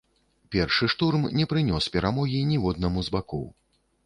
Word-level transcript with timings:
Першы 0.53 0.87
штурм 0.93 1.27
не 1.39 1.45
прынёс 1.51 1.89
перамогі 1.97 2.41
ніводнаму 2.53 3.05
з 3.11 3.15
бакоў. 3.19 3.45